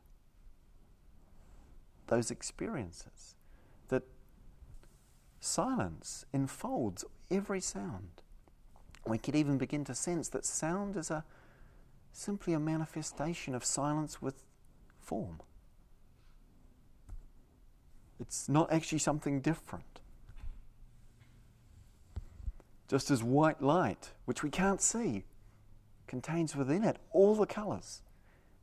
[2.08, 3.36] those experiences.
[3.88, 4.02] That
[5.40, 8.22] silence enfolds every sound.
[9.06, 11.24] We could even begin to sense that sound is a
[12.12, 14.42] simply a manifestation of silence with
[15.00, 15.40] form.
[18.20, 20.00] It's not actually something different.
[22.88, 25.24] Just as white light, which we can't see,
[26.06, 28.02] contains within it all the colours.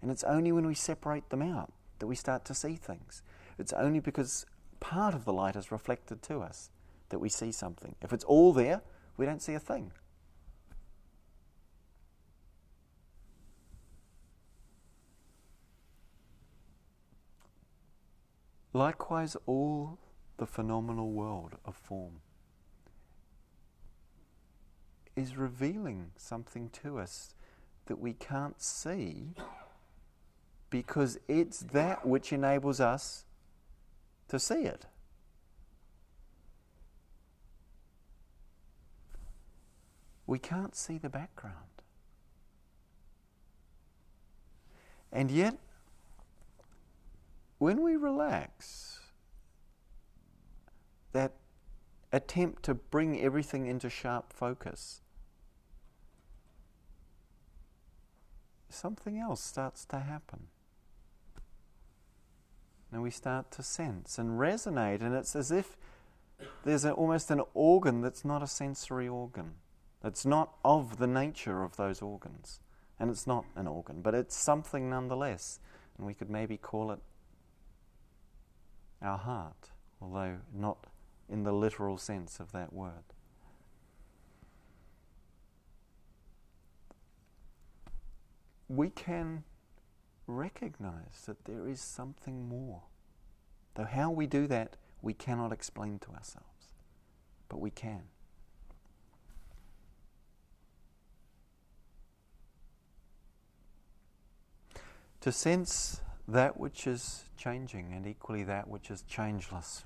[0.01, 3.21] And it's only when we separate them out that we start to see things.
[3.57, 4.45] It's only because
[4.79, 6.69] part of the light is reflected to us
[7.09, 7.95] that we see something.
[8.01, 8.81] If it's all there,
[9.17, 9.91] we don't see a thing.
[18.73, 19.97] Likewise, all
[20.35, 22.19] the phenomenal world of form
[25.15, 27.33] is revealing something to us
[27.85, 29.29] that we can't see
[30.69, 33.23] because it's that which enables us
[34.27, 34.85] to see it.
[40.27, 41.55] We can't see the background.
[45.11, 45.57] And yet,
[47.59, 48.99] when we relax,
[51.13, 51.33] that
[52.11, 55.01] attempt to bring everything into sharp focus,
[58.69, 60.47] something else starts to happen.
[62.95, 65.75] And we start to sense and resonate, and it's as if
[66.63, 69.55] there's a, almost an organ that's not a sensory organ.
[70.01, 72.61] that's not of the nature of those organs.
[72.97, 75.59] And it's not an organ, but it's something nonetheless.
[75.97, 76.99] And we could maybe call it
[79.01, 79.71] our heart,
[80.01, 80.87] although not
[81.27, 83.03] in the literal sense of that word.
[88.69, 89.43] We can
[90.27, 92.83] recognize that there is something more.
[93.75, 96.73] Though how we do that, we cannot explain to ourselves,
[97.49, 98.03] but we can.
[105.21, 109.83] To sense that which is changing and equally that which is changeless.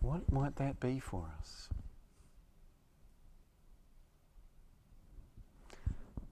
[0.00, 1.68] What might that be for us?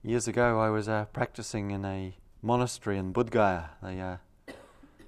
[0.05, 4.17] Years ago, I was uh, practicing in a monastery in Bodh Gaya, the, uh,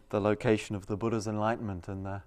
[0.10, 1.88] the location of the Buddha's enlightenment.
[1.88, 2.24] And the,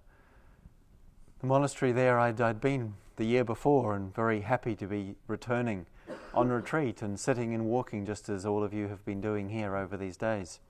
[1.40, 5.86] the monastery there, I'd, I'd been the year before and very happy to be returning
[6.32, 9.74] on retreat and sitting and walking just as all of you have been doing here
[9.74, 10.60] over these days.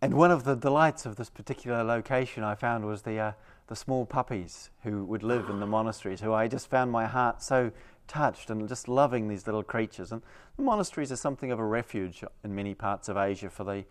[0.00, 3.32] And one of the delights of this particular location I found was the, uh,
[3.66, 7.42] the small puppies who would live in the monasteries, who I just found my heart
[7.42, 7.70] so
[8.06, 10.12] touched and just loving these little creatures.
[10.12, 10.22] And
[10.56, 13.84] the monasteries are something of a refuge in many parts of Asia for the,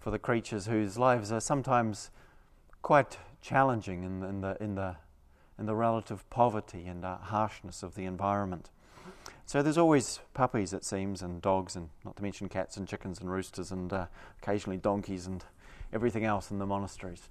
[0.00, 2.10] for the creatures whose lives are sometimes
[2.82, 4.96] quite challenging in, in, the, in, the,
[5.58, 8.70] in the relative poverty and uh, harshness of the environment.
[9.46, 13.20] So there's always puppies, it seems, and dogs, and not to mention cats and chickens
[13.20, 14.06] and roosters, and uh,
[14.42, 15.44] occasionally donkeys and
[15.92, 17.28] everything else in the monasteries.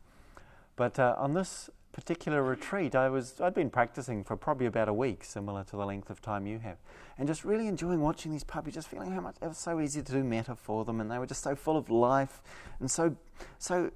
[0.76, 4.94] But uh, on this particular retreat, I was I'd been practicing for probably about a
[4.94, 6.78] week, similar to the length of time you have,
[7.18, 10.02] and just really enjoying watching these puppies, just feeling how much it was so easy
[10.02, 12.42] to do metta for them, and they were just so full of life,
[12.80, 13.16] and so
[13.60, 13.92] so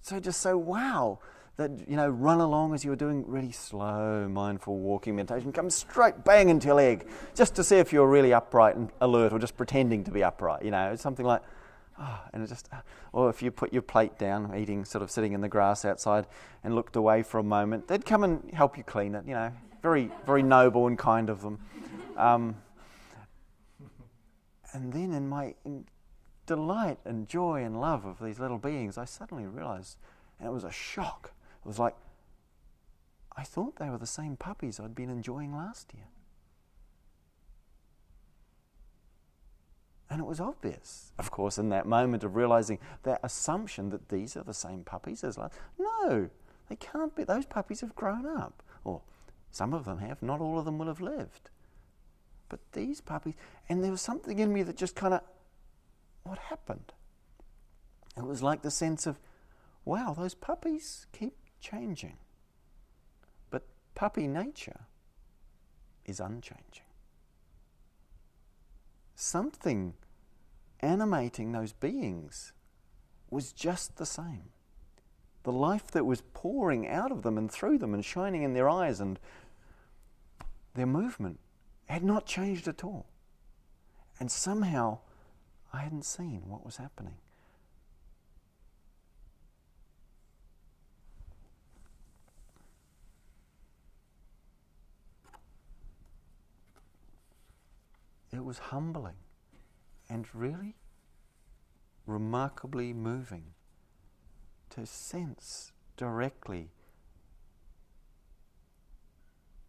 [0.00, 1.18] so just so wow
[1.56, 5.68] that you know run along as you were doing really slow mindful walking meditation come
[5.68, 9.38] straight bang into your leg just to see if you're really upright and alert or
[9.38, 11.42] just pretending to be upright you know something like
[11.98, 12.68] Oh, and it just,
[13.12, 16.26] or if you put your plate down, eating, sort of sitting in the grass outside,
[16.64, 19.24] and looked away for a moment, they'd come and help you clean it.
[19.26, 21.58] You know, very, very noble and kind of them.
[22.16, 22.56] Um,
[24.72, 25.54] and then, in my
[26.46, 29.98] delight and joy and love of these little beings, I suddenly realized,
[30.38, 31.32] and it was a shock.
[31.64, 31.94] It was like,
[33.36, 36.06] I thought they were the same puppies I'd been enjoying last year.
[40.12, 44.36] And it was obvious, of course, in that moment of realizing that assumption that these
[44.36, 45.54] are the same puppies as last.
[45.78, 46.28] No,
[46.68, 47.24] they can't be.
[47.24, 48.62] Those puppies have grown up.
[48.84, 49.00] Or
[49.50, 51.48] some of them have, not all of them will have lived.
[52.50, 53.36] But these puppies,
[53.70, 55.22] and there was something in me that just kind of,
[56.24, 56.92] what happened?
[58.14, 59.18] It was like the sense of,
[59.86, 62.18] wow, those puppies keep changing.
[63.48, 63.62] But
[63.94, 64.80] puppy nature
[66.04, 66.84] is unchanging.
[69.14, 69.94] Something
[70.82, 72.52] animating those beings
[73.30, 74.50] was just the same.
[75.44, 78.68] The life that was pouring out of them and through them and shining in their
[78.68, 79.18] eyes and
[80.74, 81.38] their movement
[81.86, 83.06] had not changed at all.
[84.20, 84.98] And somehow
[85.72, 87.16] I hadn't seen what was happening.
[98.32, 99.16] It was humbling
[100.12, 100.74] and really
[102.06, 103.54] remarkably moving
[104.68, 106.68] to sense directly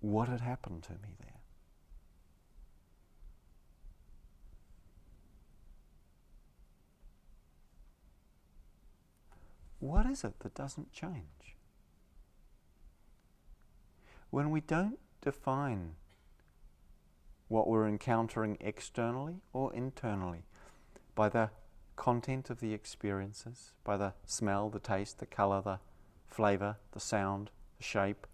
[0.01, 1.39] what had happened to me there.
[9.79, 11.55] What is it that doesn't change?
[14.29, 15.95] When we don't define
[17.47, 20.45] what we're encountering externally or internally
[21.15, 21.49] by the
[21.95, 25.79] content of the experiences, by the smell, the taste, the colour, the
[26.27, 28.25] flavour, the sound, the shape,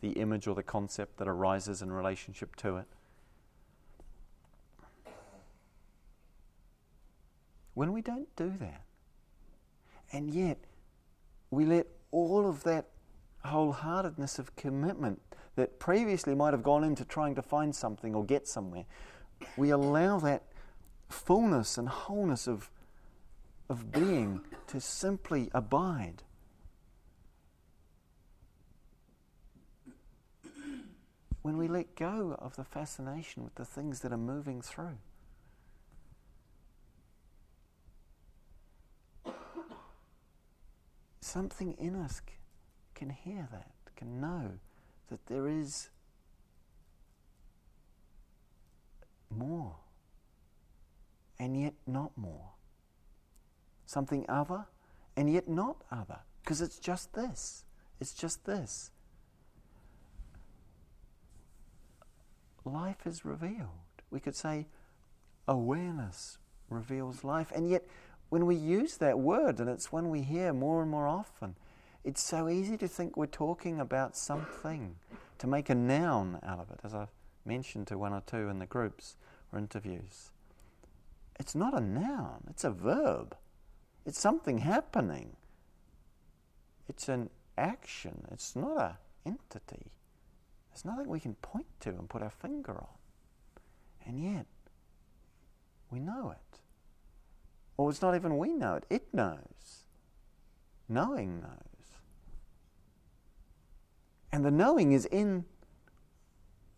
[0.00, 2.86] the image or the concept that arises in relationship to it.
[7.74, 8.82] When we don't do that,
[10.12, 10.58] and yet
[11.50, 12.86] we let all of that
[13.46, 15.20] wholeheartedness of commitment
[15.56, 18.84] that previously might have gone into trying to find something or get somewhere,
[19.56, 20.44] we allow that
[21.08, 22.70] fullness and wholeness of,
[23.68, 26.22] of being to simply abide.
[31.42, 34.98] When we let go of the fascination with the things that are moving through.
[41.32, 42.20] something in us
[42.94, 44.58] can hear that, can know
[45.12, 45.90] that there is
[49.28, 49.76] more,
[51.38, 52.52] and yet not more.
[53.84, 54.64] Something other,
[55.14, 57.64] and yet not other, because it's just this.
[58.00, 58.90] It's just this.
[62.64, 63.68] Life is revealed.
[64.10, 64.66] We could say
[65.46, 66.38] awareness
[66.70, 67.86] reveals life, and yet
[68.30, 71.54] when we use that word, and it's one we hear more and more often,
[72.04, 74.96] it's so easy to think we're talking about something,
[75.38, 77.12] to make a noun out of it, as I've
[77.44, 79.16] mentioned to one or two in the groups
[79.52, 80.30] or interviews.
[81.38, 83.36] It's not a noun, it's a verb.
[84.04, 85.36] It's something happening.
[86.88, 89.92] It's an action, it's not an entity.
[90.70, 92.98] There's nothing we can point to and put our finger on.
[94.06, 94.46] And yet,
[95.90, 96.58] we know it.
[97.76, 99.84] Or it's not even we know it, it knows.
[100.88, 101.71] Knowing knows.
[104.32, 105.44] And the knowing is in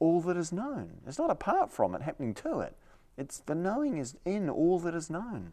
[0.01, 1.01] all that is known.
[1.07, 2.77] It's not apart from it, happening to it.
[3.17, 5.53] It's the knowing is in all that is known.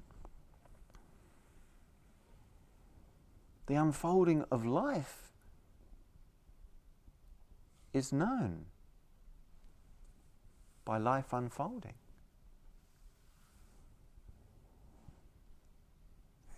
[3.67, 5.31] The unfolding of life
[7.93, 8.65] is known
[10.83, 11.93] by life unfolding.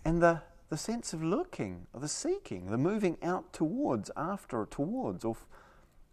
[0.04, 5.36] And the, the sense of looking, the seeking, the moving out towards, after, towards, or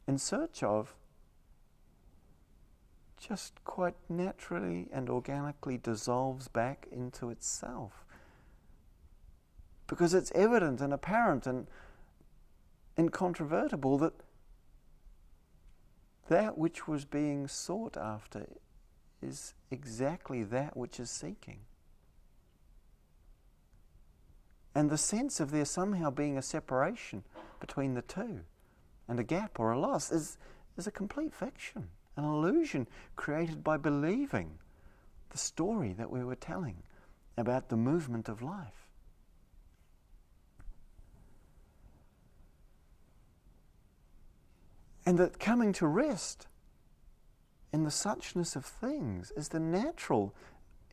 [0.07, 0.95] in search of,
[3.17, 8.03] just quite naturally and organically dissolves back into itself.
[9.87, 11.67] Because it's evident and apparent and
[12.97, 14.13] incontrovertible that
[16.29, 18.47] that which was being sought after
[19.21, 21.59] is exactly that which is seeking.
[24.73, 27.23] And the sense of there somehow being a separation
[27.59, 28.41] between the two
[29.07, 30.37] and a gap or a loss is,
[30.77, 34.57] is a complete fiction, an illusion created by believing
[35.29, 36.83] the story that we were telling
[37.37, 38.87] about the movement of life.
[45.05, 46.47] And that coming to rest
[47.73, 50.33] in the suchness of things is the natural,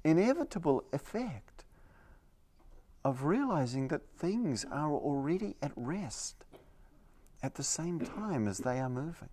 [0.02, 1.57] inevitable effect
[3.08, 6.44] of realizing that things are already at rest
[7.42, 9.30] at the same time as they are moving.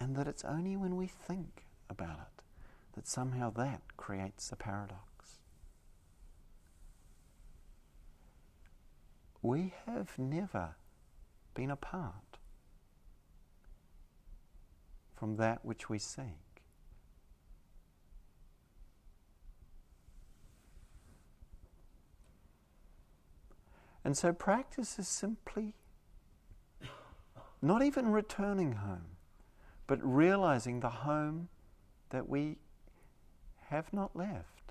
[0.00, 2.42] And that it's only when we think about it
[2.94, 5.40] that somehow that creates a paradox.
[9.42, 10.76] We have never
[11.52, 12.38] been apart
[15.14, 16.45] from that which we see.
[24.06, 25.74] And so practice is simply
[27.60, 29.16] not even returning home,
[29.88, 31.48] but realizing the home
[32.10, 32.58] that we
[33.62, 34.70] have not left.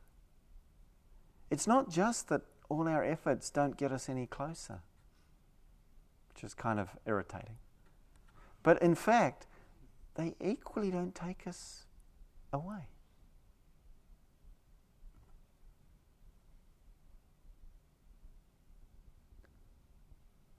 [1.51, 4.79] It's not just that all our efforts don't get us any closer,
[6.29, 7.57] which is kind of irritating.
[8.63, 9.47] But in fact,
[10.15, 11.87] they equally don't take us
[12.53, 12.87] away.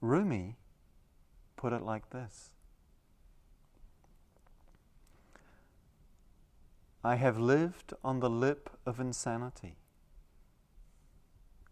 [0.07, 0.57] Rumi
[1.57, 2.51] put it like this
[7.03, 9.77] I have lived on the lip of insanity,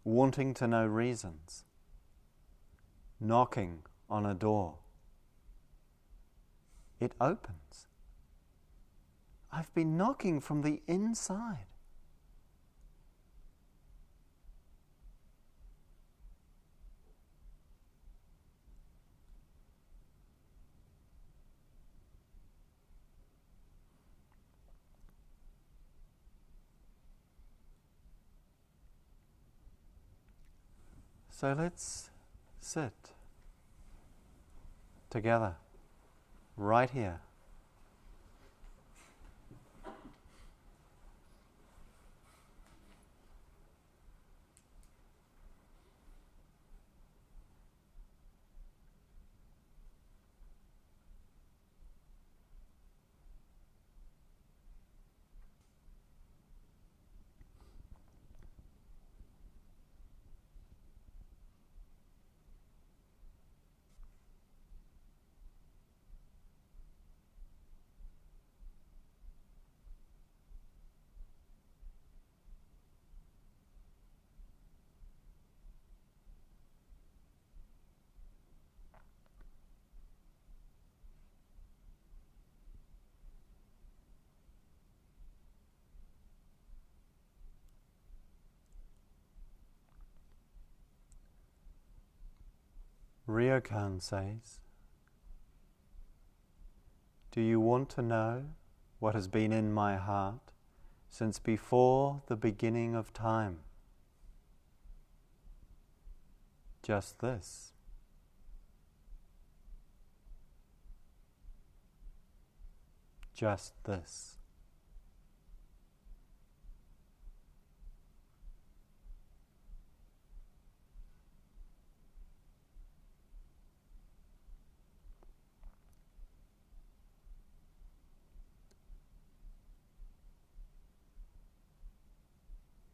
[0.03, 1.65] wanting to know reasons,
[3.19, 3.79] knocking
[4.09, 4.75] on a door.
[6.99, 7.87] It opens.
[9.51, 11.67] I've been knocking from the inside.
[31.37, 32.11] So let's
[32.61, 33.11] sit
[35.09, 35.55] together
[36.55, 37.19] right here.
[93.35, 94.59] Ryokan says,
[97.31, 98.45] Do you want to know
[98.99, 100.53] what has been in my heart
[101.09, 103.59] since before the beginning of time?
[106.81, 107.73] Just this.
[113.33, 114.34] Just this.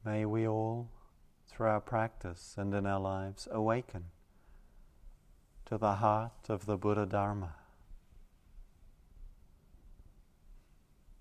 [0.04, 0.90] May we all,
[1.48, 4.06] through our practice and in our lives, awaken
[5.66, 7.54] to the heart of the Buddha Dharma.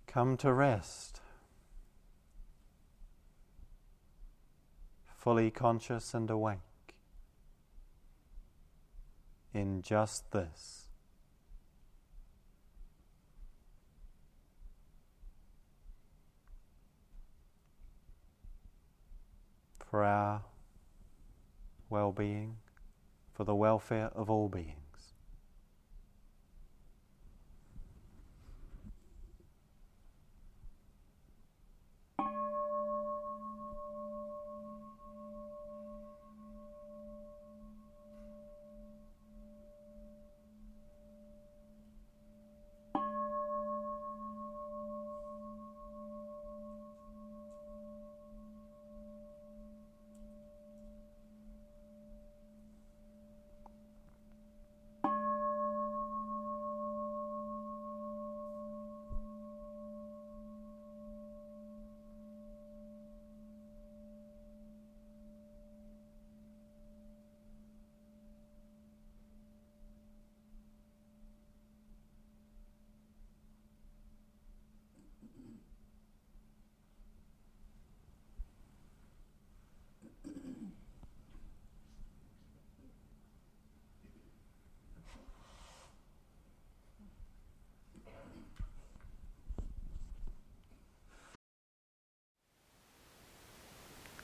[0.06, 1.20] Come to rest,
[5.14, 6.58] fully conscious and awake
[9.52, 10.79] in just this.
[19.90, 20.42] For our
[21.88, 22.56] well being,
[23.34, 24.89] for the welfare of all beings.